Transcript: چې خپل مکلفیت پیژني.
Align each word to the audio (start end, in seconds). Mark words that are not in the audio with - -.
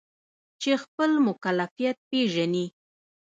چې 0.61 0.71
خپل 0.83 1.11
مکلفیت 1.27 1.97
پیژني. 2.09 2.65